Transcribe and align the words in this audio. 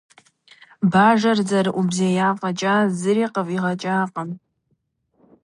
Бажэр 0.91 1.39
зэӀурыбзея 1.47 2.27
фӀэкӀа, 2.39 2.75
зыри 2.99 3.25
къыфӀигъэкӀакъым. 3.33 4.29